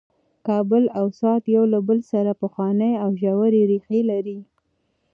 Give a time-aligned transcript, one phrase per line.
[0.47, 4.39] کابل او سوات یو له بل سره پخوانۍ او ژورې ریښې لري.